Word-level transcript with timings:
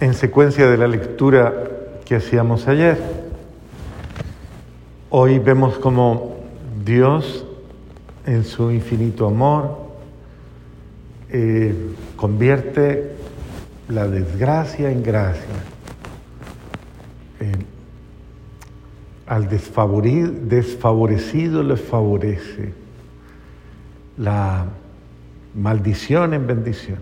en 0.00 0.14
secuencia 0.14 0.68
de 0.68 0.76
la 0.76 0.86
lectura 0.86 1.52
que 2.04 2.16
hacíamos 2.16 2.68
ayer. 2.68 2.98
Hoy 5.10 5.38
vemos 5.38 5.78
como 5.78 6.36
Dios, 6.84 7.46
en 8.26 8.44
su 8.44 8.70
infinito 8.70 9.26
amor, 9.26 9.78
eh, 11.30 11.74
convierte 12.16 13.12
la 13.88 14.06
desgracia 14.06 14.90
en 14.90 15.02
gracia. 15.02 15.64
al 19.26 19.48
desfavorecido 19.50 21.62
le 21.62 21.76
favorece. 21.76 22.72
La 24.16 24.64
maldición 25.54 26.32
en 26.32 26.46
bendición. 26.46 26.98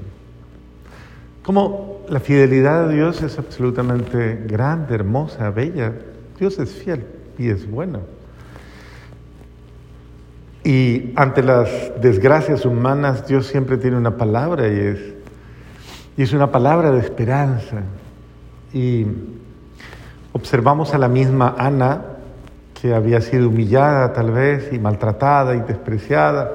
La 2.08 2.20
fidelidad 2.20 2.88
de 2.88 2.94
Dios 2.94 3.22
es 3.22 3.38
absolutamente 3.38 4.44
grande, 4.46 4.94
hermosa, 4.94 5.50
bella. 5.50 5.92
Dios 6.38 6.58
es 6.58 6.70
fiel 6.72 7.04
y 7.38 7.48
es 7.48 7.68
bueno. 7.70 8.00
Y 10.64 11.12
ante 11.16 11.42
las 11.42 11.70
desgracias 12.00 12.64
humanas, 12.64 13.26
Dios 13.26 13.46
siempre 13.46 13.76
tiene 13.76 13.96
una 13.96 14.16
palabra 14.16 14.66
y 14.66 14.78
es, 14.78 14.98
y 16.16 16.22
es 16.22 16.32
una 16.32 16.50
palabra 16.50 16.90
de 16.90 17.00
esperanza. 17.00 17.82
Y 18.72 19.06
observamos 20.32 20.92
a 20.92 20.98
la 20.98 21.08
misma 21.08 21.54
Ana, 21.56 22.02
que 22.80 22.94
había 22.94 23.20
sido 23.20 23.48
humillada 23.48 24.12
tal 24.12 24.32
vez 24.32 24.72
y 24.72 24.78
maltratada 24.78 25.54
y 25.54 25.60
despreciada. 25.60 26.50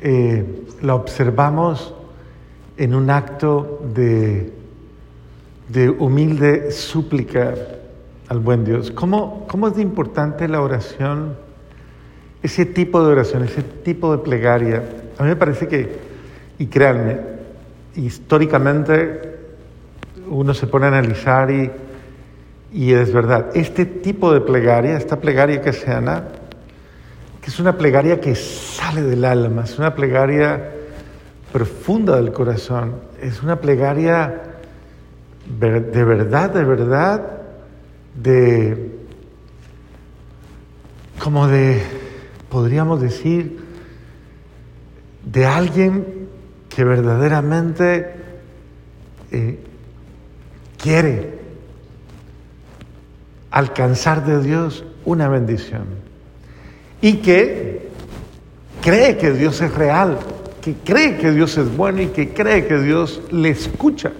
Eh, 0.00 0.64
la 0.80 0.94
observamos 0.94 1.94
en 2.78 2.94
un 2.94 3.10
acto 3.10 3.80
de, 3.92 4.52
de 5.68 5.90
humilde 5.90 6.70
súplica 6.70 7.54
al 8.28 8.38
buen 8.38 8.64
Dios. 8.64 8.92
¿Cómo, 8.92 9.46
¿Cómo 9.48 9.68
es 9.68 9.74
de 9.74 9.82
importante 9.82 10.46
la 10.46 10.62
oración? 10.62 11.34
Ese 12.40 12.64
tipo 12.64 13.04
de 13.04 13.12
oración, 13.12 13.42
ese 13.42 13.62
tipo 13.62 14.16
de 14.16 14.22
plegaria. 14.22 14.84
A 15.18 15.24
mí 15.24 15.28
me 15.28 15.36
parece 15.36 15.66
que, 15.66 15.98
y 16.58 16.66
créanme, 16.66 17.18
históricamente 17.96 19.36
uno 20.28 20.54
se 20.54 20.68
pone 20.68 20.86
a 20.86 20.88
analizar 20.90 21.50
y, 21.50 21.70
y 22.72 22.92
es 22.92 23.12
verdad, 23.12 23.50
este 23.54 23.86
tipo 23.86 24.32
de 24.32 24.40
plegaria, 24.40 24.96
esta 24.96 25.20
plegaria 25.20 25.60
que 25.60 25.72
se 25.72 25.86
que 27.40 27.46
es 27.46 27.58
una 27.58 27.76
plegaria 27.76 28.20
que 28.20 28.36
sale 28.36 29.02
del 29.02 29.24
alma, 29.24 29.64
es 29.64 29.78
una 29.78 29.94
plegaria 29.94 30.77
profunda 31.52 32.16
del 32.16 32.32
corazón, 32.32 32.96
es 33.20 33.42
una 33.42 33.60
plegaria 33.60 34.42
de 35.46 36.04
verdad, 36.04 36.50
de 36.50 36.64
verdad, 36.64 37.22
de 38.14 38.98
como 41.18 41.48
de, 41.48 41.82
podríamos 42.48 43.00
decir, 43.00 43.58
de 45.24 45.46
alguien 45.46 46.28
que 46.68 46.84
verdaderamente 46.84 48.14
eh, 49.30 49.58
quiere 50.80 51.38
alcanzar 53.50 54.24
de 54.24 54.42
Dios 54.42 54.84
una 55.04 55.28
bendición 55.28 55.84
y 57.00 57.14
que 57.16 57.88
cree 58.80 59.16
que 59.16 59.32
Dios 59.32 59.60
es 59.60 59.74
real, 59.74 60.18
que 60.68 60.92
cree 60.92 61.16
que 61.16 61.30
Dios 61.30 61.56
es 61.56 61.74
bueno 61.74 62.02
y 62.02 62.08
que 62.08 62.30
cree 62.30 62.66
que 62.66 62.78
Dios 62.78 63.22
le 63.30 63.48
escucha. 63.48 64.12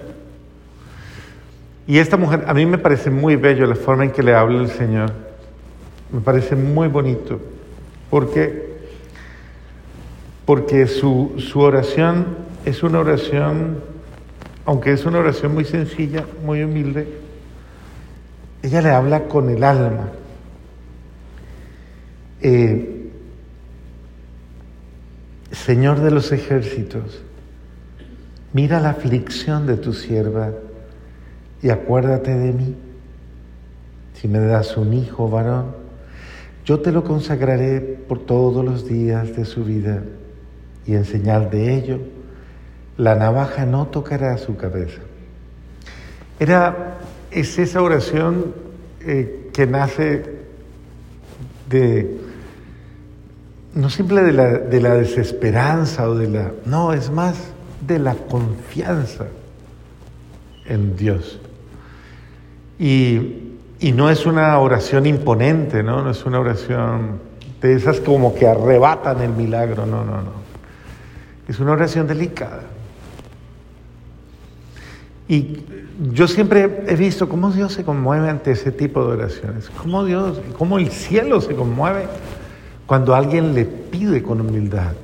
Y 1.87 1.99
esta 1.99 2.17
mujer, 2.17 2.45
a 2.47 2.55
mí 2.55 2.65
me 2.65 2.79
parece 2.79 3.11
muy 3.11 3.37
bello 3.37 3.67
la 3.67 3.75
forma 3.75 4.05
en 4.05 4.13
que 4.13 4.23
le 4.23 4.35
habla 4.35 4.63
el 4.63 4.71
Señor. 4.71 5.13
Me 6.11 6.21
parece 6.21 6.57
muy 6.57 6.89
bonito. 6.89 7.39
Porque, 8.09 8.79
porque 10.47 10.87
su, 10.87 11.35
su 11.37 11.61
oración 11.61 12.37
es 12.65 12.83
una 12.83 13.01
oración, 13.01 13.83
aunque 14.65 14.93
es 14.93 15.05
una 15.05 15.19
oración 15.19 15.53
muy 15.53 15.67
sencilla, 15.67 16.25
muy 16.45 16.63
humilde, 16.63 17.09
ella 18.63 18.81
le 18.81 18.91
habla 18.91 19.25
con 19.25 19.51
el 19.51 19.63
alma. 19.63 20.09
Eh, 22.41 22.98
Señor 25.65 26.01
de 26.01 26.11
los 26.11 26.33
ejércitos, 26.33 27.21
mira 28.53 28.81
la 28.81 28.91
aflicción 28.91 29.67
de 29.67 29.77
tu 29.77 29.93
sierva 29.93 30.53
y 31.63 31.69
acuérdate 31.71 32.35
de 32.35 32.53
mí. 32.53 32.75
Si 34.15 34.29
me 34.29 34.39
das 34.39 34.77
un 34.77 34.95
hijo 34.95 35.29
varón, 35.29 35.75
yo 36.65 36.81
te 36.81 36.93
lo 36.93 37.05
consagraré 37.05 37.81
por 37.81 38.25
todos 38.25 38.65
los 38.65 38.89
días 38.89 39.37
de 39.37 39.45
su 39.45 39.65
vida 39.65 40.03
y 40.87 40.95
en 40.95 41.05
señal 41.05 41.51
de 41.51 41.75
ello, 41.75 41.99
la 42.97 43.15
navaja 43.15 43.67
no 43.67 43.89
tocará 43.89 44.39
su 44.39 44.57
cabeza. 44.57 45.01
Era, 46.41 46.99
es 47.31 47.59
esa 47.59 47.83
oración 47.83 48.55
eh, 49.01 49.51
que 49.53 49.67
nace 49.67 50.23
de 51.69 52.28
no 53.75 53.91
simple 53.91 54.23
de 54.23 54.33
la, 54.33 54.59
de 54.59 54.81
la 54.81 54.95
desesperanza 54.95 56.09
o 56.09 56.15
de 56.15 56.29
la... 56.29 56.53
No, 56.65 56.93
es 56.93 57.11
más 57.11 57.37
de 57.87 57.99
la 57.99 58.15
confianza 58.15 59.27
en 60.67 60.97
Dios. 60.97 61.41
Y, 62.79 63.45
no 63.95 64.11
es 64.11 64.27
una 64.27 64.59
oración 64.59 65.07
imponente, 65.07 65.83
¿no? 65.83 66.03
No 66.03 66.11
es 66.11 66.25
una 66.25 66.41
oración 66.41 67.21
de 67.61 67.75
esas 67.75 68.01
como 68.01 68.35
que 68.35 68.47
arrebatan 68.47 69.21
el 69.23 69.31
milagro, 69.31 69.87
no, 69.87 70.05
no, 70.05 70.17
no. 70.17 70.33
Es 71.49 71.59
una 71.61 71.73
oración 71.73 72.07
delicada. 72.07 72.63
Y 75.29 75.65
yo 76.13 76.27
siempre 76.27 76.85
he 76.87 76.97
visto 76.97 77.29
cómo 77.29 77.51
Dios 77.51 77.73
se 77.73 77.85
conmueve 77.85 78.29
ante 78.29 78.53
ese 78.53 78.73
tipo 78.73 79.05
de 79.05 79.13
oraciones, 79.13 79.71
cómo 79.71 80.05
Dios, 80.05 80.41
cómo 80.57 80.79
el 80.79 80.91
cielo 80.91 81.41
se 81.41 81.55
conmueve 81.55 82.07
cuando 82.89 83.15
alguien 83.15 83.55
le 83.55 83.67
pide 83.67 84.23
con 84.23 84.41
humildad. 84.41 84.95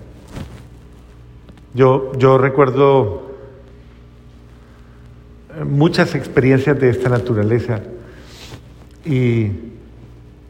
Yo, 1.75 2.12
yo 2.17 2.39
recuerdo 2.39 3.31
eh, 5.55 5.65
muchas 5.65 6.15
experiencias 6.15 6.81
de 6.81 6.89
esta 6.89 7.11
naturaleza 7.11 7.83
y, 9.05 9.50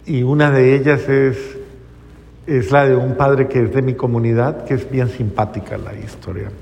y 0.06 0.22
una 0.22 0.52
de 0.52 0.76
ellas 0.76 1.08
es, 1.08 1.56
es 2.46 2.70
la 2.70 2.86
de 2.86 2.94
un 2.94 3.16
padre 3.16 3.48
que 3.48 3.64
es 3.64 3.74
de 3.74 3.82
mi 3.82 3.94
comunidad, 3.94 4.64
que 4.64 4.74
es 4.74 4.88
bien 4.88 5.08
simpática 5.08 5.76
la 5.76 5.92
historia. 5.92 6.52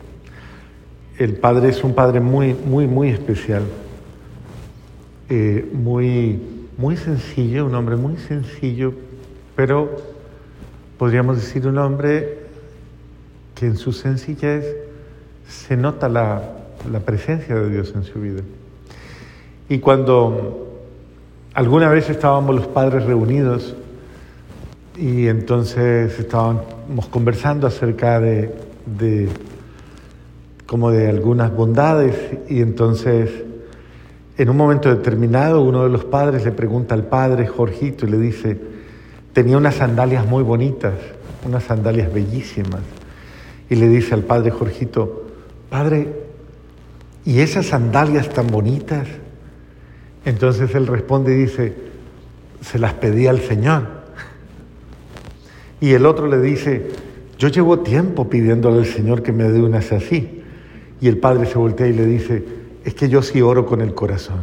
El 1.19 1.35
padre 1.35 1.69
es 1.69 1.85
un 1.85 1.95
padre 1.95 2.21
muy, 2.21 2.55
muy, 2.55 2.87
muy 2.87 3.11
especial, 3.11 3.65
eh, 5.29 5.69
muy, 5.71 6.41
muy 6.79 6.97
sencillo, 6.97 7.67
un 7.67 7.75
hombre 7.75 7.97
muy 7.97 8.17
sencillo, 8.17 8.95
pero 9.55 10.12
podríamos 11.03 11.35
decir 11.35 11.67
un 11.67 11.79
hombre 11.79 12.39
que 13.57 13.67
en 13.67 13.77
su 13.77 13.93
sencillez 13.93 14.65
se 15.49 15.77
nota 15.77 16.09
la, 16.09 16.41
presencia 17.05 17.57
de 17.57 17.71
Dios 17.71 17.93
en 17.97 18.05
su 18.05 18.21
vida. 18.21 18.43
Y 19.69 19.81
cuando 19.81 20.79
alguna 21.55 21.89
vez 21.89 22.09
estábamos 22.09 22.55
los 22.55 22.69
padres 22.69 23.05
reunidos 23.05 23.75
y 24.97 25.27
entonces 25.27 26.17
estábamos 26.21 27.09
conversando 27.11 27.67
acerca 27.67 28.21
de, 28.21 28.55
de 28.87 29.29
como 30.69 30.93
de 30.93 31.09
algunas 31.09 31.53
bondades 31.53 32.15
y 32.49 32.61
entonces 32.61 33.29
en 34.39 34.49
un 34.49 34.57
momento 34.57 34.89
determinado 34.89 35.63
uno 35.63 35.83
de 35.83 35.89
los 35.89 36.05
padres 36.05 36.45
le 36.45 36.53
pregunta 36.53 36.95
al 36.95 37.07
padre 37.07 37.49
Jorgito 37.49 38.07
y 38.07 38.11
le 38.11 38.19
dice, 38.19 38.72
tenía 39.33 39.57
unas 39.57 39.77
sandalias 39.77 40.27
muy 40.27 40.43
bonitas, 40.43 40.95
unas 41.47 41.65
sandalias 41.65 42.13
bellísimas. 42.13 42.83
Y 43.71 43.77
le 43.77 43.89
dice 43.89 44.15
al 44.15 44.23
padre 44.23 44.51
Jorgito, 44.51 45.27
padre, 45.71 46.09
¿y 47.25 47.41
esas 47.41 47.67
sandalias 47.67 48.29
tan 48.29 48.49
bonitas? 48.49 49.09
Entonces 50.25 50.75
él 50.75 50.87
responde 50.87 51.33
y 51.33 51.37
dice, 51.37 51.75
se 52.61 52.79
las 52.79 52.95
pedí 52.95 53.27
al 53.27 53.41
Señor. 53.41 54.03
Y 55.81 55.95
el 55.95 56.07
otro 56.07 56.29
le 56.29 56.41
dice, 56.41 56.91
yo 57.39 57.49
llevo 57.49 57.81
tiempo 57.81 58.29
pidiéndole 58.29 58.81
al 58.81 58.87
Señor 58.87 59.23
que 59.23 59.33
me 59.33 59.45
dé 59.45 59.61
unas 59.61 59.91
así. 59.91 60.43
Y 61.01 61.09
el 61.09 61.19
padre 61.19 61.47
se 61.47 61.59
voltea 61.59 61.89
y 61.89 61.93
le 61.93 62.07
dice, 62.07 62.45
es 62.85 62.95
que 62.95 63.09
yo 63.09 63.23
sí 63.23 63.43
oro 63.43 63.67
con 63.67 63.81
el 63.81 63.95
corazón. 63.95 64.43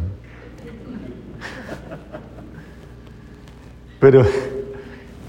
Pero 4.00 4.26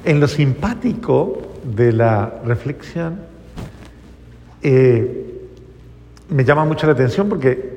en 0.04 0.20
lo 0.20 0.28
simpático 0.28 1.42
de 1.64 1.92
la 1.92 2.42
reflexión, 2.46 3.20
eh, 4.64 5.48
me 6.30 6.46
llama 6.46 6.66
mucho 6.66 6.88
la 6.88 6.94
atención 6.94 7.30
porque 7.30 7.72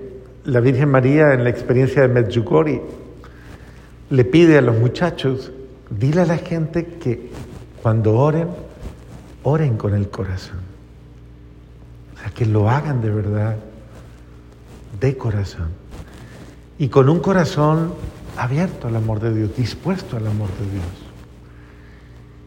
la 0.45 0.61
Virgen 0.61 0.91
María 0.91 1.33
en 1.33 1.45
la 1.45 1.51
experiencia 1.51 2.03
de 2.03 2.09
Medjugorje 2.09 2.83
le 4.11 4.25
pide 4.25 4.59
a 4.59 4.61
los 4.61 4.79
muchachos, 4.79 5.51
dile 5.91 6.23
a 6.23 6.27
la 6.27 6.39
gente 6.39 6.87
que 6.87 7.31
cuando 7.83 8.17
oren, 8.17 8.49
oren 9.43 9.77
con 9.77 9.95
el 9.95 10.09
corazón. 10.09 10.61
O 12.15 12.21
sea, 12.21 12.31
que 12.31 12.47
lo 12.47 12.71
hagan 12.71 13.01
de 13.01 13.11
verdad, 13.11 13.57
de 15.01 15.17
corazón. 15.17 15.69
Y 16.79 16.89
con 16.89 17.09
un 17.09 17.21
corazón 17.21 17.95
abierto 18.37 18.89
al 18.89 18.97
amor 18.97 19.21
de 19.21 19.35
Dios, 19.35 19.57
dispuesto 19.57 20.17
al 20.17 20.27
amor 20.27 20.49
de 20.61 20.71
Dios. 20.71 21.04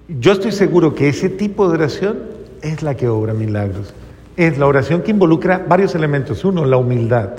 Yo 0.07 0.31
estoy 0.31 0.53
seguro 0.53 0.95
que 0.95 1.09
ese 1.09 1.29
tipo 1.29 1.67
de 1.67 1.75
oración 1.75 2.19
es 2.61 2.81
la 2.81 2.95
que 2.95 3.09
obra 3.09 3.33
milagros. 3.33 3.93
Es 4.37 4.57
la 4.57 4.65
oración 4.65 5.01
que 5.01 5.11
involucra 5.11 5.65
varios 5.67 5.95
elementos. 5.95 6.45
Uno, 6.45 6.65
la 6.65 6.77
humildad. 6.77 7.31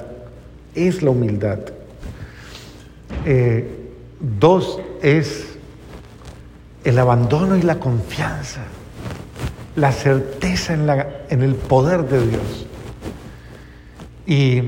Es 0.75 1.03
la 1.03 1.11
humildad. 1.11 1.61
Eh, 3.25 3.69
dos, 4.38 4.81
es 5.00 5.56
el 6.85 6.99
abandono 6.99 7.56
y 7.56 7.62
la 7.62 7.79
confianza. 7.79 8.61
La 9.76 9.93
certeza 9.93 10.75
en, 10.75 10.87
la, 10.87 11.23
en 11.31 11.43
el 11.43 11.55
poder 11.55 12.03
de 12.05 12.26
Dios. 12.26 12.67
Y, 14.26 14.62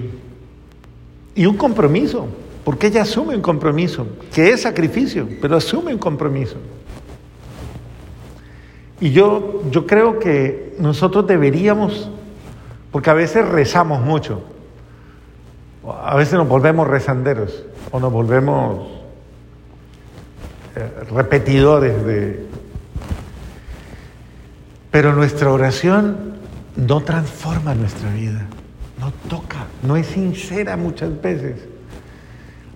y 1.35 1.47
un 1.47 1.57
compromiso. 1.57 2.29
Porque 2.65 2.89
ella 2.89 3.03
asume 3.03 3.35
un 3.35 3.43
compromiso, 3.43 4.07
que 4.33 4.51
es 4.51 4.63
sacrificio, 4.63 5.27
pero 5.41 5.57
asume 5.57 5.93
un 5.93 5.99
compromiso. 5.99 6.57
Y 9.01 9.13
yo, 9.13 9.63
yo 9.71 9.87
creo 9.87 10.19
que 10.19 10.77
nosotros 10.79 11.27
deberíamos, 11.27 12.11
porque 12.93 13.09
a 13.09 13.15
veces 13.15 13.49
rezamos 13.49 14.03
mucho, 14.03 14.43
a 16.05 16.15
veces 16.17 16.35
nos 16.35 16.47
volvemos 16.47 16.87
rezanderos 16.87 17.65
o 17.91 17.99
nos 17.99 18.13
volvemos 18.13 18.89
eh, 20.77 20.89
repetidores 21.11 22.05
de... 22.05 22.47
Pero 24.91 25.15
nuestra 25.15 25.51
oración 25.51 26.35
no 26.77 27.01
transforma 27.01 27.75
nuestra 27.75 28.13
vida, 28.13 28.47
no 28.99 29.13
toca, 29.29 29.67
no 29.83 29.97
es 29.97 30.09
sincera 30.09 30.77
muchas 30.77 31.21
veces. 31.23 31.57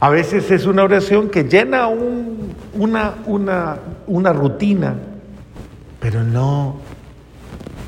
A 0.00 0.08
veces 0.08 0.50
es 0.50 0.64
una 0.64 0.84
oración 0.84 1.28
que 1.28 1.44
llena 1.44 1.88
una, 1.88 3.14
una, 3.26 3.78
una 4.06 4.32
rutina, 4.32 4.96
pero 6.04 6.22
no, 6.22 6.76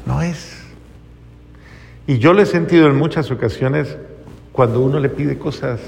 no 0.07 0.23
es. 0.23 0.65
Y 2.07 2.17
yo 2.17 2.33
lo 2.33 2.41
he 2.41 2.47
sentido 2.47 2.87
en 2.87 2.97
muchas 2.97 3.31
ocasiones 3.31 3.99
cuando 4.53 4.81
uno 4.81 4.99
le 5.01 5.11
pide 5.11 5.39
cosas 5.39 5.81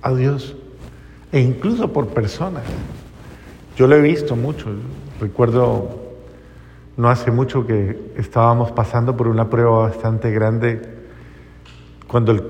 a 0.00 0.14
Dios, 0.14 0.54
e 1.32 1.40
incluso 1.40 1.92
por 1.92 2.06
personas. 2.06 2.62
Yo 3.76 3.88
lo 3.88 3.96
he 3.96 4.00
visto 4.00 4.36
mucho. 4.36 4.66
Recuerdo 5.20 5.88
no 6.96 7.10
hace 7.10 7.32
mucho 7.32 7.66
que 7.66 8.12
estábamos 8.16 8.70
pasando 8.70 9.16
por 9.16 9.26
una 9.26 9.50
prueba 9.50 9.88
bastante 9.88 10.30
grande 10.30 10.82
cuando 12.06 12.30
el 12.30 12.44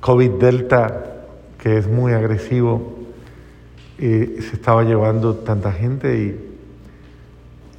COVID 0.00 0.30
Delta 0.30 1.26
que 1.58 1.76
es 1.76 1.86
muy 1.86 2.14
agresivo, 2.14 2.94
eh, 3.98 4.38
se 4.40 4.56
estaba 4.56 4.84
llevando 4.84 5.34
tanta 5.34 5.70
gente 5.70 6.16
y, 6.16 6.51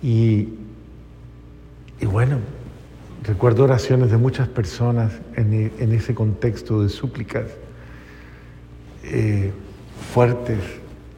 y, 0.03 0.49
bueno, 2.05 2.37
recuerdo 3.23 3.63
oraciones 3.63 4.11
de 4.11 4.17
muchas 4.17 4.49
personas 4.49 5.13
en, 5.35 5.71
en 5.79 5.91
ese 5.93 6.13
contexto 6.13 6.83
de 6.83 6.89
súplicas 6.89 7.45
eh, 9.05 9.51
fuertes, 10.13 10.59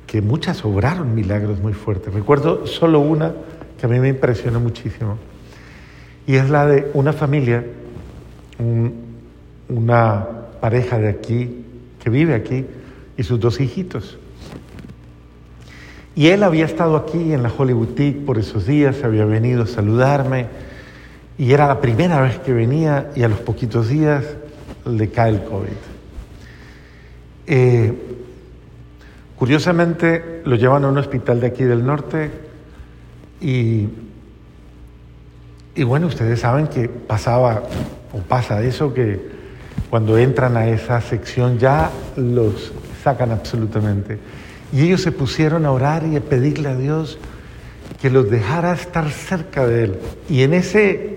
que 0.08 0.22
muchas 0.22 0.64
obraron 0.64 1.16
milagros 1.16 1.60
muy 1.60 1.74
fuertes. 1.74 2.14
Recuerdo 2.14 2.68
solo 2.68 3.00
una 3.00 3.34
que 3.80 3.88
a 3.88 3.90
mí 3.90 4.00
me 4.00 4.10
impresionó 4.10 4.60
muchísimo 4.60 5.18
y 6.28 6.36
es 6.36 6.50
la 6.50 6.66
de 6.66 6.90
una 6.94 7.14
familia, 7.14 7.64
una 9.70 10.28
pareja 10.62 10.98
de 10.98 11.10
aquí, 11.10 11.64
que 12.04 12.10
vive 12.10 12.34
aquí, 12.34 12.66
y 13.18 13.24
sus 13.24 13.40
dos 13.40 13.60
hijitos. 13.60 14.18
Y 16.16 16.28
él 16.28 16.44
había 16.44 16.66
estado 16.66 16.96
aquí 16.96 17.34
en 17.34 17.44
la 17.44 17.52
Hollywood 17.56 17.88
Boutique 17.88 18.26
por 18.26 18.38
esos 18.38 18.66
días, 18.66 19.04
había 19.04 19.26
venido 19.26 19.64
a 19.64 19.68
saludarme, 19.68 20.48
y 21.38 21.52
era 21.52 21.68
la 21.68 21.82
primera 21.82 22.22
vez 22.22 22.40
que 22.40 22.54
venía, 22.54 23.12
y 23.16 23.24
a 23.24 23.28
los 23.28 23.40
poquitos 23.40 23.90
días 23.90 24.24
le 24.86 25.10
cae 25.10 25.32
el 25.32 25.44
COVID. 25.44 25.96
Eh, 27.48 27.94
curiosamente 29.36 30.42
lo 30.46 30.56
llevan 30.56 30.86
a 30.86 30.88
un 30.88 30.98
hospital 30.98 31.42
de 31.42 31.48
aquí 31.48 31.64
del 31.64 31.86
norte 31.86 32.32
y, 33.40 33.88
y 35.76 35.84
bueno, 35.84 36.08
ustedes 36.08 36.40
saben 36.40 36.68
que 36.68 36.88
pasaba 36.90 37.64
o 38.14 38.20
pasa 38.20 38.64
eso 38.64 38.94
que 38.94 39.20
cuando 39.90 40.18
entran 40.18 40.58
a 40.58 40.68
esa 40.68 41.02
sección 41.02 41.60
ya 41.60 41.92
los 42.16 42.72
sacan 43.04 43.32
absolutamente. 43.32 44.18
Y 44.74 44.84
ellos 44.84 45.02
se 45.02 45.12
pusieron 45.12 45.66
a 45.66 45.72
orar 45.72 46.06
y 46.06 46.16
a 46.16 46.22
pedirle 46.22 46.70
a 46.70 46.76
Dios 46.76 47.18
que 48.02 48.10
los 48.10 48.30
dejara 48.30 48.74
estar 48.74 49.10
cerca 49.10 49.66
de 49.66 49.86
Él. 49.86 49.96
Y 50.30 50.44
en 50.44 50.54
ese 50.54 51.16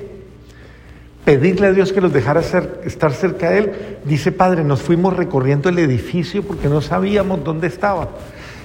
pedirle 1.24 1.66
a 1.66 1.72
Dios 1.72 1.92
que 1.92 2.00
los 2.00 2.12
dejara 2.12 2.40
estar 2.40 3.12
cerca 3.12 3.50
de 3.50 3.58
Él, 3.58 3.72
dice 4.04 4.32
Padre, 4.32 4.64
nos 4.64 4.80
fuimos 4.80 5.16
recorriendo 5.16 5.68
el 5.68 5.78
edificio 5.78 6.42
porque 6.42 6.68
no 6.68 6.80
sabíamos 6.80 7.44
dónde 7.44 7.66
estaba. 7.66 8.08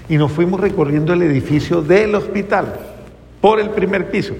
Y 0.09 0.17
nos 0.17 0.31
fuimos 0.31 0.59
recorriendo 0.59 1.13
el 1.13 1.21
edificio 1.23 1.81
del 1.81 2.15
hospital, 2.15 2.73
por 3.41 3.59
el 3.59 3.69
primer 3.71 4.11
piso. 4.11 4.35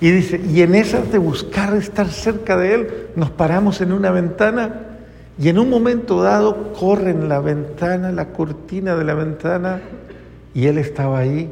Y 0.00 0.10
dice, 0.10 0.40
y 0.52 0.62
en 0.62 0.74
esas 0.74 1.10
de 1.10 1.18
buscar 1.18 1.74
estar 1.74 2.08
cerca 2.08 2.56
de 2.56 2.74
Él, 2.74 2.88
nos 3.16 3.30
paramos 3.30 3.80
en 3.80 3.92
una 3.92 4.10
ventana 4.10 4.83
y 5.38 5.48
en 5.48 5.58
un 5.58 5.68
momento 5.68 6.22
dado 6.22 6.72
corren 6.72 7.28
la 7.28 7.40
ventana, 7.40 8.12
la 8.12 8.26
cortina 8.26 8.94
de 8.94 9.04
la 9.04 9.14
ventana, 9.14 9.80
y 10.54 10.66
Él 10.66 10.78
estaba 10.78 11.18
ahí 11.18 11.50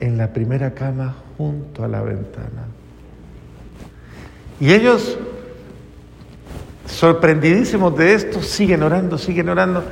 en 0.00 0.18
la 0.18 0.32
primera 0.32 0.74
cama 0.74 1.14
junto 1.38 1.84
a 1.84 1.88
la 1.88 2.02
ventana. 2.02 2.66
Y 4.60 4.72
ellos, 4.72 5.18
sorprendidísimos 6.86 7.96
de 7.96 8.14
esto, 8.14 8.42
siguen 8.42 8.82
orando, 8.82 9.16
siguen 9.16 9.48
orando. 9.48 9.82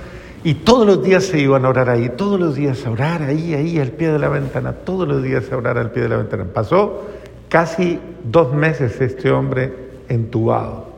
Y 0.44 0.54
todos 0.54 0.86
los 0.86 1.02
días 1.02 1.24
se 1.24 1.40
iban 1.40 1.64
a 1.64 1.70
orar 1.70 1.88
ahí, 1.88 2.10
todos 2.10 2.38
los 2.38 2.54
días 2.54 2.86
a 2.86 2.90
orar 2.90 3.22
ahí, 3.22 3.54
ahí, 3.54 3.78
al 3.78 3.90
pie 3.90 4.12
de 4.12 4.18
la 4.18 4.28
ventana, 4.28 4.72
todos 4.72 5.08
los 5.08 5.22
días 5.22 5.50
a 5.50 5.56
orar 5.56 5.78
al 5.78 5.90
pie 5.92 6.02
de 6.02 6.08
la 6.10 6.16
ventana. 6.18 6.44
Pasó 6.52 7.06
casi 7.48 7.98
dos 8.24 8.52
meses 8.52 9.00
este 9.00 9.30
hombre 9.30 9.72
entubado. 10.08 10.89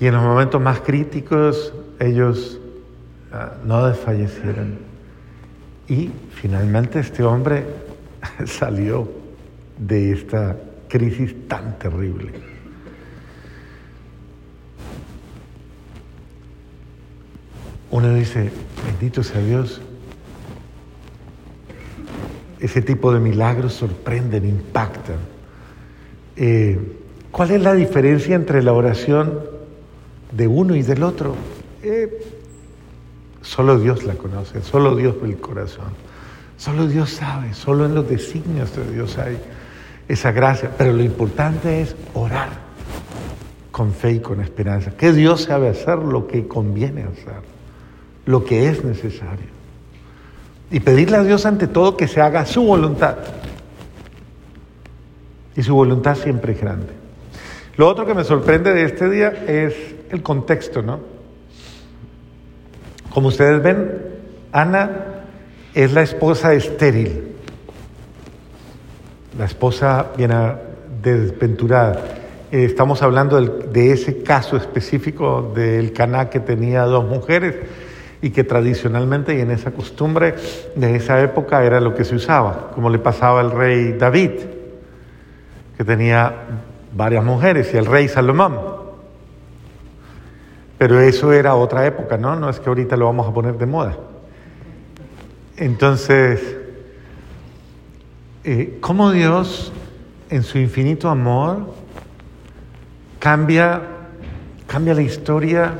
Y 0.00 0.06
en 0.06 0.14
los 0.14 0.22
momentos 0.22 0.60
más 0.60 0.80
críticos 0.80 1.72
ellos 2.00 2.60
ah, 3.32 3.52
no 3.64 3.86
desfallecieron. 3.86 4.78
Y 5.88 6.10
finalmente 6.30 7.00
este 7.00 7.22
hombre 7.22 7.64
salió 8.46 9.08
de 9.78 10.12
esta 10.12 10.56
crisis 10.88 11.34
tan 11.48 11.78
terrible. 11.78 12.32
Uno 17.90 18.12
dice, 18.14 18.50
bendito 18.86 19.22
sea 19.22 19.40
Dios, 19.40 19.80
ese 22.58 22.82
tipo 22.82 23.12
de 23.12 23.20
milagros 23.20 23.74
sorprenden, 23.74 24.48
impactan. 24.48 25.18
Eh, 26.34 26.78
¿Cuál 27.30 27.52
es 27.52 27.62
la 27.62 27.74
diferencia 27.74 28.34
entre 28.34 28.62
la 28.62 28.72
oración 28.72 29.53
de 30.36 30.48
uno 30.48 30.74
y 30.74 30.82
del 30.82 31.02
otro? 31.02 31.34
Eh, 31.82 32.24
solo 33.42 33.78
Dios 33.78 34.04
la 34.04 34.14
conoce, 34.14 34.62
solo 34.62 34.96
Dios 34.96 35.20
ve 35.20 35.28
el 35.28 35.36
corazón, 35.38 35.92
solo 36.56 36.86
Dios 36.86 37.10
sabe, 37.10 37.54
solo 37.54 37.84
en 37.86 37.94
los 37.94 38.08
designios 38.08 38.74
de 38.74 38.92
Dios 38.92 39.18
hay 39.18 39.38
esa 40.08 40.32
gracia. 40.32 40.70
Pero 40.76 40.92
lo 40.92 41.02
importante 41.02 41.82
es 41.82 41.94
orar 42.14 42.64
con 43.70 43.92
fe 43.92 44.12
y 44.12 44.20
con 44.20 44.40
esperanza, 44.40 44.92
que 44.92 45.12
Dios 45.12 45.42
sabe 45.42 45.68
hacer 45.68 45.98
lo 45.98 46.26
que 46.26 46.46
conviene 46.46 47.02
hacer, 47.02 47.42
lo 48.24 48.44
que 48.44 48.68
es 48.68 48.84
necesario. 48.84 49.54
Y 50.70 50.80
pedirle 50.80 51.18
a 51.18 51.24
Dios 51.24 51.44
ante 51.44 51.66
todo 51.66 51.96
que 51.96 52.08
se 52.08 52.20
haga 52.20 52.46
su 52.46 52.62
voluntad. 52.62 53.16
Y 55.56 55.62
su 55.62 55.74
voluntad 55.74 56.16
siempre 56.16 56.52
es 56.52 56.60
grande. 56.60 56.92
Lo 57.76 57.88
otro 57.88 58.06
que 58.06 58.14
me 58.14 58.24
sorprende 58.24 58.72
de 58.72 58.84
este 58.84 59.10
día 59.10 59.28
es 59.46 59.93
el 60.14 60.22
contexto, 60.22 60.82
¿no? 60.82 61.00
Como 63.12 63.28
ustedes 63.28 63.62
ven, 63.62 64.02
Ana 64.52 64.90
es 65.74 65.92
la 65.92 66.02
esposa 66.02 66.54
estéril, 66.54 67.32
la 69.38 69.44
esposa 69.44 70.12
desventurada. 71.02 72.04
Eh, 72.50 72.64
estamos 72.64 73.02
hablando 73.02 73.40
de 73.40 73.92
ese 73.92 74.22
caso 74.22 74.56
específico 74.56 75.52
del 75.54 75.92
Caná 75.92 76.30
que 76.30 76.40
tenía 76.40 76.82
dos 76.82 77.04
mujeres 77.04 77.56
y 78.22 78.30
que 78.30 78.44
tradicionalmente 78.44 79.36
y 79.36 79.40
en 79.40 79.50
esa 79.50 79.72
costumbre 79.72 80.34
de 80.76 80.96
esa 80.96 81.20
época 81.20 81.64
era 81.64 81.80
lo 81.80 81.94
que 81.94 82.04
se 82.04 82.14
usaba, 82.14 82.70
como 82.72 82.88
le 82.88 82.98
pasaba 82.98 83.40
al 83.40 83.50
rey 83.50 83.92
David, 83.92 84.30
que 85.76 85.84
tenía 85.84 86.32
varias 86.92 87.24
mujeres, 87.24 87.74
y 87.74 87.76
el 87.76 87.86
rey 87.86 88.08
Salomón. 88.08 88.73
Pero 90.78 91.00
eso 91.00 91.32
era 91.32 91.54
otra 91.54 91.86
época, 91.86 92.16
¿no? 92.16 92.36
No 92.36 92.50
es 92.50 92.58
que 92.58 92.68
ahorita 92.68 92.96
lo 92.96 93.06
vamos 93.06 93.28
a 93.28 93.32
poner 93.32 93.56
de 93.56 93.66
moda. 93.66 93.96
Entonces, 95.56 96.56
eh, 98.42 98.78
¿cómo 98.80 99.12
Dios, 99.12 99.72
en 100.30 100.42
su 100.42 100.58
infinito 100.58 101.08
amor, 101.08 101.74
cambia, 103.20 103.82
cambia 104.66 104.94
la 104.94 105.02
historia 105.02 105.74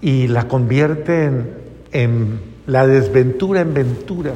y 0.00 0.28
la 0.28 0.46
convierte 0.46 1.24
en, 1.24 1.54
en 1.90 2.40
la 2.66 2.86
desventura 2.86 3.62
en 3.62 3.74
ventura? 3.74 4.34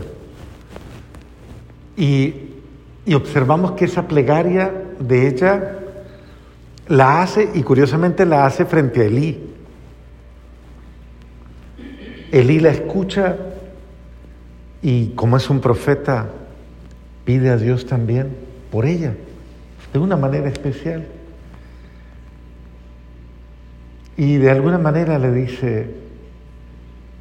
Y, 1.96 2.34
y 3.06 3.14
observamos 3.14 3.72
que 3.72 3.84
esa 3.84 4.08
plegaria 4.08 4.72
de 4.98 5.28
ella 5.28 5.77
la 6.88 7.22
hace, 7.22 7.50
y 7.54 7.62
curiosamente 7.62 8.24
la 8.24 8.46
hace 8.46 8.64
frente 8.64 9.02
a 9.02 9.04
Elí. 9.04 9.38
Elí 12.32 12.60
la 12.60 12.70
escucha 12.70 13.36
y 14.82 15.08
como 15.10 15.36
es 15.36 15.48
un 15.50 15.60
profeta, 15.60 16.28
pide 17.24 17.50
a 17.50 17.56
Dios 17.56 17.86
también 17.86 18.28
por 18.70 18.86
ella, 18.86 19.14
de 19.92 19.98
una 19.98 20.16
manera 20.16 20.48
especial. 20.48 21.06
Y 24.16 24.36
de 24.36 24.50
alguna 24.50 24.78
manera 24.78 25.18
le 25.18 25.32
dice, 25.32 25.90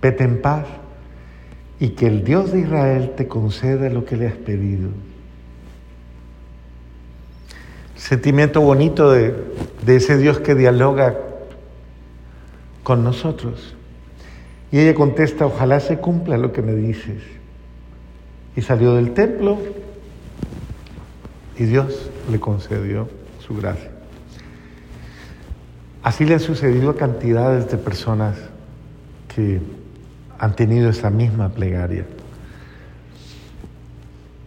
vete 0.02 0.24
en 0.24 0.42
paz 0.42 0.66
y 1.80 1.90
que 1.90 2.08
el 2.08 2.24
Dios 2.24 2.52
de 2.52 2.62
Israel 2.62 3.14
te 3.16 3.28
conceda 3.28 3.90
lo 3.90 4.04
que 4.06 4.18
le 4.18 4.28
has 4.28 4.36
pedido. 4.36 4.90
Sentimiento 8.08 8.62
bonito 8.62 9.12
de, 9.12 9.36
de 9.86 9.98
ese 9.98 10.18
Dios 10.18 10.40
que 10.40 10.56
dialoga 10.56 11.18
con 12.82 13.04
nosotros. 13.04 13.76
Y 14.72 14.80
ella 14.80 14.96
contesta, 14.96 15.46
ojalá 15.46 15.82
se 15.82 15.98
cumpla 15.98 16.38
lo 16.38 16.54
que 16.54 16.62
me 16.62 16.74
dices. 16.74 17.22
Y 18.56 18.62
salió 18.62 18.94
del 18.94 19.12
templo 19.14 19.58
y 21.58 21.66
Dios 21.66 22.10
le 22.32 22.40
concedió 22.40 23.10
su 23.46 23.58
gracia. 23.58 23.92
Así 26.02 26.24
le 26.24 26.36
han 26.36 26.40
sucedido 26.40 26.92
a 26.92 26.96
cantidades 26.96 27.70
de 27.70 27.78
personas 27.78 28.38
que 29.36 29.60
han 30.40 30.56
tenido 30.56 30.90
esa 30.90 31.10
misma 31.10 31.50
plegaria. 31.50 32.06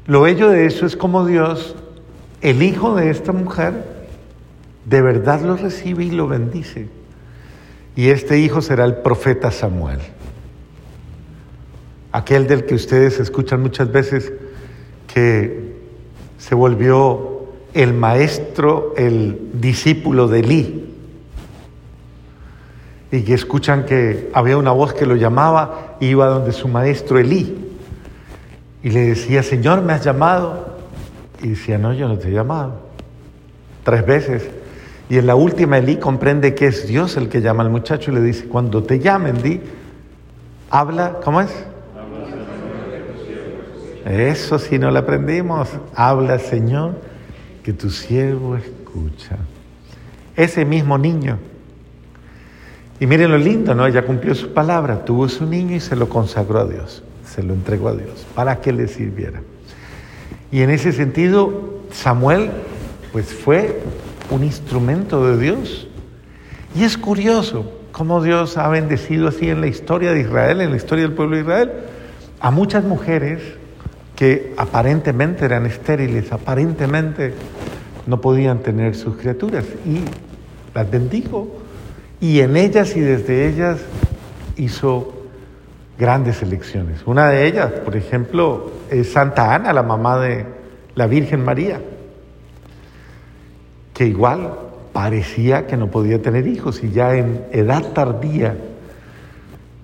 Lo 0.07 0.23
bello 0.23 0.49
de 0.49 0.65
eso 0.65 0.87
es 0.87 0.97
como 0.97 1.27
Dios, 1.27 1.77
el 2.41 2.63
hijo 2.63 2.95
de 2.95 3.11
esta 3.11 3.33
mujer, 3.33 4.07
de 4.85 5.03
verdad 5.03 5.43
lo 5.43 5.57
recibe 5.57 6.05
y 6.05 6.11
lo 6.11 6.27
bendice. 6.29 6.89
Y 7.97 8.09
este 8.09 8.39
hijo 8.39 8.63
será 8.63 8.85
el 8.85 8.97
profeta 8.97 9.51
Samuel 9.51 10.01
aquel 12.13 12.47
del 12.47 12.65
que 12.65 12.75
ustedes 12.75 13.21
escuchan 13.21 13.63
muchas 13.63 13.91
veces 13.91 14.33
que 15.13 15.75
se 16.39 16.55
volvió 16.55 17.49
el 17.75 17.95
maestro, 17.95 18.95
el 18.97 19.51
discípulo 19.55 20.27
de 20.27 20.41
Elí, 20.41 20.95
y 23.13 23.23
que 23.23 23.35
escuchan 23.35 23.85
que 23.85 24.31
había 24.33 24.57
una 24.57 24.71
voz 24.71 24.95
que 24.95 25.07
lo 25.07 25.17
llamaba, 25.17 25.97
iba 26.01 26.27
donde 26.27 26.53
su 26.53 26.69
maestro 26.69 27.19
Elí, 27.19 27.57
y 28.83 28.91
le 28.91 29.01
decía, 29.01 29.43
Señor, 29.43 29.83
¿me 29.83 29.93
has 29.93 30.05
llamado? 30.05 30.70
Y 31.43 31.49
decía, 31.51 31.79
no, 31.79 31.93
yo 31.93 32.09
no 32.09 32.19
te 32.19 32.29
he 32.29 32.33
llamado. 32.33 32.81
Tres 33.85 34.05
veces. 34.05 34.51
Y 35.09 35.19
en 35.19 35.27
la 35.27 35.35
última 35.35 35.79
Elí 35.79 35.97
comprende 35.97 36.55
que 36.55 36.67
es 36.67 36.87
Dios 36.87 37.17
el 37.17 37.29
que 37.29 37.41
llama 37.41 37.63
al 37.63 37.71
muchacho 37.71 38.11
y 38.11 38.15
le 38.15 38.21
dice, 38.21 38.47
cuando 38.47 38.83
te 38.83 39.01
llamen, 39.01 39.43
di, 39.43 39.61
habla, 40.71 41.19
¿cómo 41.25 41.41
es? 41.41 41.51
Eso 44.05 44.59
si 44.59 44.79
no 44.79 44.91
lo 44.91 44.99
aprendimos. 44.99 45.69
Habla, 45.95 46.39
Señor, 46.39 46.95
que 47.63 47.73
tu 47.73 47.91
siervo 47.91 48.57
escucha. 48.57 49.37
Ese 50.37 50.65
mismo 50.65 50.97
niño. 50.97 51.39
Y 52.99 53.07
miren 53.07 53.31
lo 53.31 53.39
lindo, 53.39 53.75
¿no? 53.75 53.87
Ella 53.87 54.05
cumplió 54.05 54.35
su 54.35 54.53
palabra, 54.53 55.05
tuvo 55.05 55.29
su 55.29 55.47
niño 55.47 55.75
y 55.75 55.81
se 55.81 55.97
lo 55.97 56.09
consagró 56.09 56.61
a 56.61 56.67
Dios, 56.67 57.03
se 57.25 57.43
lo 57.43 57.55
entregó 57.55 57.89
a 57.89 57.95
Dios, 57.95 58.27
para 58.35 58.61
que 58.61 58.73
le 58.73 58.89
sirviera. 58.89 59.41
Y 60.53 60.63
en 60.63 60.71
ese 60.71 60.93
sentido, 60.93 61.81
Samuel, 61.93 62.51
pues 63.13 63.33
fue 63.33 63.81
un 64.31 64.45
instrumento 64.45 65.27
de 65.27 65.39
Dios. 65.39 65.89
Y 66.75 66.85
es 66.85 66.97
curioso 66.97 67.71
cómo 67.93 68.23
Dios 68.23 68.57
ha 68.57 68.69
bendecido 68.69 69.29
así 69.29 69.51
en 69.51 69.61
la 69.61 69.67
historia 69.67 70.13
de 70.13 70.21
Israel, 70.21 70.61
en 70.61 70.71
la 70.71 70.77
historia 70.77 71.05
del 71.05 71.15
pueblo 71.15 71.37
de 71.37 71.43
Israel, 71.43 71.71
a 72.41 72.51
muchas 72.51 72.85
mujeres 72.85 73.43
que 74.17 74.55
aparentemente 74.57 75.45
eran 75.45 75.67
estériles, 75.67 76.33
aparentemente 76.33 77.33
no 78.07 78.21
podían 78.21 78.61
tener 78.61 78.95
sus 78.95 79.17
criaturas. 79.17 79.65
Y 79.87 80.01
las 80.75 80.91
bendijo. 80.91 81.49
Y 82.21 82.41
en 82.41 82.57
ellas 82.57 82.97
y 82.97 83.01
desde 83.01 83.49
ellas 83.49 83.79
hizo 84.57 85.20
grandes 86.01 86.41
elecciones. 86.43 87.03
Una 87.05 87.29
de 87.29 87.47
ellas, 87.47 87.71
por 87.85 87.95
ejemplo, 87.95 88.71
es 88.91 89.13
Santa 89.13 89.55
Ana, 89.55 89.75
la 89.75 89.83
mamá 89.83 90.19
de 90.19 90.47
la 90.95 91.07
Virgen 91.07 91.45
María, 91.45 91.79
que 93.93 94.07
igual 94.07 94.59
parecía 94.95 95.67
que 95.67 95.77
no 95.77 95.89
podía 95.89 96.21
tener 96.21 96.47
hijos 96.47 96.83
y 96.83 96.91
ya 96.91 97.15
en 97.15 97.45
edad 97.53 97.93
tardía 97.93 98.57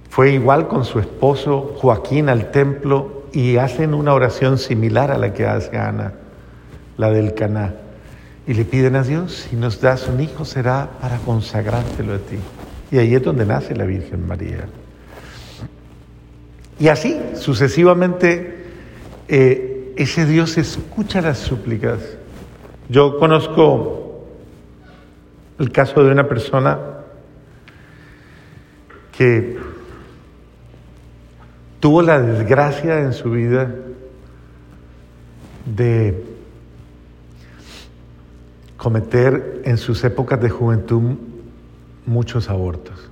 fue 0.08 0.32
igual 0.32 0.66
con 0.66 0.86
su 0.86 0.98
esposo 0.98 1.74
Joaquín 1.76 2.30
al 2.30 2.50
templo 2.50 3.24
y 3.32 3.58
hacen 3.58 3.92
una 3.92 4.14
oración 4.14 4.56
similar 4.56 5.10
a 5.10 5.18
la 5.18 5.34
que 5.34 5.46
hace 5.46 5.76
Ana, 5.76 6.14
la 6.96 7.10
del 7.10 7.34
Caná. 7.34 7.74
Y 8.46 8.54
le 8.54 8.64
piden 8.64 8.96
a 8.96 9.02
Dios, 9.02 9.46
si 9.50 9.56
nos 9.56 9.82
das 9.82 10.08
un 10.08 10.20
hijo 10.20 10.46
será 10.46 10.88
para 11.02 11.18
consagrártelo 11.18 12.14
a 12.14 12.18
ti. 12.18 12.38
Y 12.90 12.96
ahí 12.96 13.14
es 13.14 13.22
donde 13.22 13.44
nace 13.44 13.76
la 13.76 13.84
Virgen 13.84 14.26
María. 14.26 14.66
Y 16.78 16.88
así, 16.88 17.20
sucesivamente, 17.34 18.66
eh, 19.28 19.94
ese 19.96 20.26
Dios 20.26 20.58
escucha 20.58 21.20
las 21.20 21.38
súplicas. 21.38 22.00
Yo 22.88 23.18
conozco 23.18 24.26
el 25.58 25.72
caso 25.72 26.04
de 26.04 26.12
una 26.12 26.28
persona 26.28 26.78
que 29.16 29.56
tuvo 31.80 32.02
la 32.02 32.20
desgracia 32.20 33.00
en 33.00 33.12
su 33.14 33.30
vida 33.30 33.74
de 35.64 36.22
cometer 38.76 39.62
en 39.64 39.78
sus 39.78 40.04
épocas 40.04 40.40
de 40.40 40.50
juventud 40.50 41.16
muchos 42.04 42.50
abortos. 42.50 43.10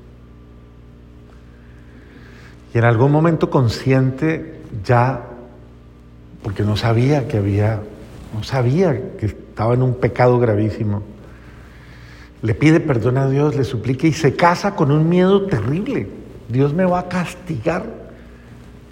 Y 2.75 2.78
en 2.78 2.85
algún 2.85 3.12
momento 3.12 3.50
consciente 3.50 4.61
ya, 4.85 5.26
porque 6.43 6.64
no 6.64 6.76
sabía 6.76 7.28
que 7.28 7.37
había, 7.37 7.81
no 8.35 8.43
sabía 8.43 9.12
que 9.16 9.26
estaba 9.26 9.75
en 9.75 9.83
un 9.83 9.95
pecado 9.95 10.40
gravísimo, 10.40 11.04
le 12.43 12.54
pide 12.54 12.81
perdón 12.81 13.16
a 13.16 13.28
Dios, 13.28 13.54
le 13.54 13.62
suplica 13.62 14.09
y 14.09 14.12
se 14.12 14.35
casa 14.35 14.75
con 14.75 14.90
un 14.90 15.09
miedo 15.09 15.47
terrible. 15.47 16.09
Dios 16.49 16.75
me 16.75 16.85
va 16.85 16.99
a 16.99 17.09
castigar 17.09 17.87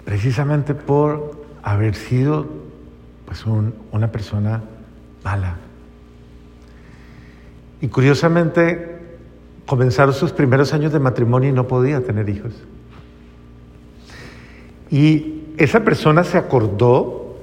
precisamente 0.05 0.73
por 0.73 1.43
haber 1.61 1.95
sido 1.95 2.47
pues, 3.25 3.43
una 3.45 4.11
persona 4.13 4.63
mala. 5.25 5.57
Y 7.81 7.89
curiosamente 7.89 8.97
comenzaron 9.65 10.13
sus 10.13 10.31
primeros 10.31 10.73
años 10.73 10.93
de 10.93 10.99
matrimonio 10.99 11.49
y 11.49 11.53
no 11.53 11.67
podía 11.67 12.01
tener 12.01 12.29
hijos. 12.29 12.53
Y 14.93 15.45
esa 15.57 15.79
persona 15.79 16.23
se 16.23 16.37
acordó 16.37 17.37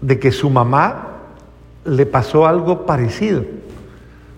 de 0.00 0.18
que 0.18 0.30
su 0.30 0.48
mamá 0.50 1.08
le 1.84 2.06
pasó 2.06 2.46
algo 2.46 2.86
parecido. 2.86 3.44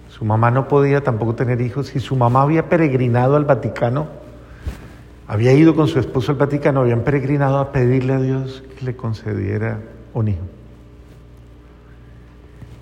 Su 0.09 0.25
mamá 0.25 0.51
no 0.51 0.67
podía 0.67 1.03
tampoco 1.03 1.35
tener 1.35 1.61
hijos 1.61 1.95
y 1.95 2.01
su 2.01 2.17
mamá 2.17 2.43
había 2.43 2.69
peregrinado 2.69 3.37
al 3.37 3.45
Vaticano 3.45 4.09
había 5.29 5.53
ido 5.53 5.75
con 5.75 5.89
su 5.89 5.99
esposo 5.99 6.33
al 6.33 6.39
Vaticano, 6.39 6.81
habían 6.81 7.01
peregrinado 7.01 7.59
a 7.59 7.73
pedirle 7.73 8.13
a 8.13 8.21
Dios 8.21 8.63
que 8.79 8.85
le 8.85 8.97
concediera 8.97 9.81
un 10.15 10.29
hijo. 10.29 10.45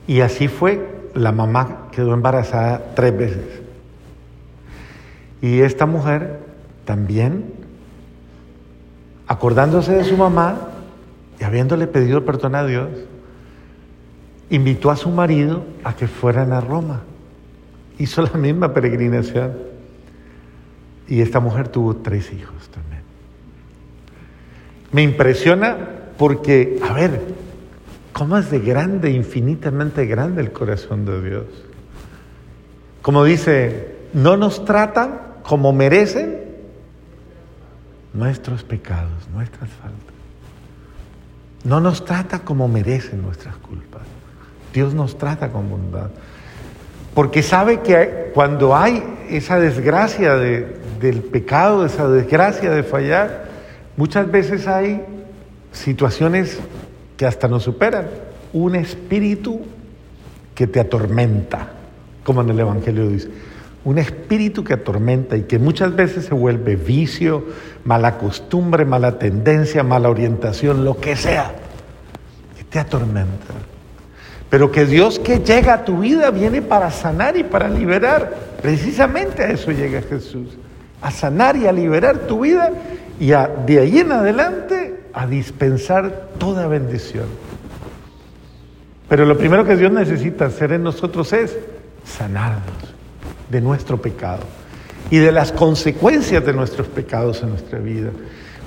Y 0.06 0.20
así 0.20 0.48
fue, 0.48 1.08
la 1.14 1.32
mamá 1.32 1.88
quedó 1.90 2.12
embarazada 2.12 2.92
tres 2.94 3.16
veces. 3.16 3.62
Y 5.40 5.60
esta 5.60 5.86
mujer 5.86 6.40
también, 6.84 7.54
acordándose 9.26 9.92
de 9.92 10.04
su 10.04 10.16
mamá 10.16 10.68
y 11.40 11.44
habiéndole 11.44 11.86
pedido 11.86 12.24
perdón 12.24 12.54
a 12.54 12.64
Dios, 12.64 12.88
invitó 14.50 14.90
a 14.90 14.96
su 14.96 15.10
marido 15.10 15.64
a 15.82 15.94
que 15.96 16.06
fueran 16.06 16.52
a 16.52 16.60
Roma. 16.60 17.02
Hizo 17.98 18.22
la 18.22 18.32
misma 18.32 18.72
peregrinación. 18.74 19.52
Y 21.06 21.20
esta 21.20 21.40
mujer 21.40 21.68
tuvo 21.68 21.96
tres 21.96 22.32
hijos 22.32 22.68
también. 22.68 23.02
Me 24.92 25.02
impresiona 25.02 25.76
porque, 26.16 26.80
a 26.88 26.92
ver, 26.92 27.20
¿cómo 28.12 28.38
es 28.38 28.50
de 28.50 28.60
grande, 28.60 29.10
infinitamente 29.10 30.06
grande 30.06 30.40
el 30.40 30.52
corazón 30.52 31.04
de 31.04 31.22
Dios? 31.22 31.44
Como 33.02 33.24
dice, 33.24 33.96
no 34.14 34.36
nos 34.36 34.64
tratan 34.64 35.20
como 35.42 35.72
merecen 35.72 36.43
nuestros 38.14 38.62
pecados, 38.62 39.28
nuestras 39.34 39.68
faltas. 39.70 40.14
No 41.64 41.80
nos 41.80 42.04
trata 42.04 42.40
como 42.40 42.68
merecen 42.68 43.22
nuestras 43.22 43.56
culpas. 43.56 44.02
Dios 44.72 44.94
nos 44.94 45.18
trata 45.18 45.50
con 45.50 45.68
bondad. 45.68 46.10
Porque 47.14 47.42
sabe 47.42 47.80
que 47.80 48.30
cuando 48.34 48.76
hay 48.76 49.02
esa 49.30 49.58
desgracia 49.58 50.36
del 50.36 51.22
pecado, 51.30 51.86
esa 51.86 52.08
desgracia 52.08 52.70
de 52.70 52.82
fallar, 52.82 53.48
muchas 53.96 54.30
veces 54.30 54.66
hay 54.66 55.02
situaciones 55.72 56.58
que 57.16 57.24
hasta 57.24 57.48
nos 57.48 57.62
superan. 57.62 58.06
Un 58.52 58.74
espíritu 58.74 59.62
que 60.54 60.66
te 60.66 60.80
atormenta, 60.80 61.68
como 62.24 62.42
en 62.42 62.50
el 62.50 62.60
Evangelio 62.60 63.08
dice. 63.08 63.28
Un 63.84 63.98
espíritu 63.98 64.64
que 64.64 64.74
atormenta 64.74 65.36
y 65.36 65.42
que 65.42 65.58
muchas 65.58 65.94
veces 65.94 66.24
se 66.24 66.34
vuelve 66.34 66.74
vicio, 66.74 67.44
mala 67.84 68.16
costumbre, 68.18 68.84
mala 68.84 69.18
tendencia, 69.18 69.82
mala 69.82 70.08
orientación, 70.08 70.84
lo 70.84 70.98
que 70.98 71.16
sea, 71.16 71.52
que 72.56 72.64
te 72.64 72.78
atormenta. 72.78 73.54
Pero 74.50 74.70
que 74.70 74.86
Dios 74.86 75.18
que 75.18 75.40
llega 75.40 75.74
a 75.74 75.84
tu 75.84 75.98
vida 75.98 76.30
viene 76.30 76.62
para 76.62 76.90
sanar 76.90 77.36
y 77.36 77.44
para 77.44 77.68
liberar. 77.68 78.32
Precisamente 78.62 79.42
a 79.42 79.50
eso 79.50 79.72
llega 79.72 80.00
Jesús. 80.02 80.56
A 81.02 81.10
sanar 81.10 81.56
y 81.56 81.66
a 81.66 81.72
liberar 81.72 82.18
tu 82.20 82.40
vida 82.40 82.70
y 83.20 83.28
de 83.28 83.78
ahí 83.78 83.98
en 83.98 84.12
adelante 84.12 85.00
a 85.12 85.26
dispensar 85.26 86.28
toda 86.38 86.66
bendición. 86.66 87.26
Pero 89.08 89.26
lo 89.26 89.36
primero 89.36 89.64
que 89.64 89.76
Dios 89.76 89.92
necesita 89.92 90.46
hacer 90.46 90.72
en 90.72 90.82
nosotros 90.82 91.32
es 91.32 91.56
sanarnos 92.04 92.94
de 93.50 93.60
nuestro 93.60 94.00
pecado 94.00 94.44
y 95.10 95.18
de 95.18 95.32
las 95.32 95.52
consecuencias 95.52 96.44
de 96.44 96.52
nuestros 96.52 96.88
pecados 96.88 97.42
en 97.42 97.50
nuestra 97.50 97.78
vida, 97.78 98.10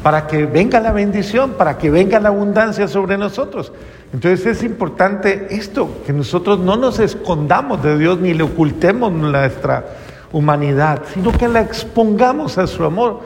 para 0.03 0.27
que 0.27 0.45
venga 0.45 0.79
la 0.79 0.91
bendición, 0.91 1.53
para 1.53 1.77
que 1.77 1.89
venga 1.89 2.19
la 2.19 2.29
abundancia 2.29 2.87
sobre 2.87 3.17
nosotros. 3.17 3.71
Entonces 4.13 4.45
es 4.45 4.63
importante 4.63 5.47
esto, 5.49 6.01
que 6.05 6.13
nosotros 6.13 6.59
no 6.59 6.77
nos 6.77 6.99
escondamos 6.99 7.83
de 7.83 7.97
Dios 7.97 8.19
ni 8.19 8.33
le 8.33 8.43
ocultemos 8.43 9.11
nuestra 9.11 9.85
humanidad, 10.31 11.01
sino 11.13 11.31
que 11.31 11.47
la 11.47 11.61
expongamos 11.61 12.57
a 12.57 12.67
su 12.67 12.83
amor 12.83 13.21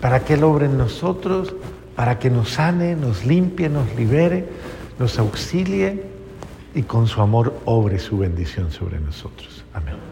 para 0.00 0.20
que 0.20 0.34
Él 0.34 0.44
obre 0.44 0.66
en 0.66 0.78
nosotros, 0.78 1.54
para 1.96 2.18
que 2.18 2.30
nos 2.30 2.50
sane, 2.50 2.96
nos 2.96 3.24
limpie, 3.24 3.68
nos 3.68 3.94
libere, 3.96 4.48
nos 4.98 5.18
auxilie 5.18 6.02
y 6.74 6.82
con 6.82 7.06
su 7.06 7.20
amor 7.20 7.54
obre 7.64 7.98
su 7.98 8.18
bendición 8.18 8.70
sobre 8.70 8.98
nosotros. 9.00 9.64
Amén. 9.74 10.11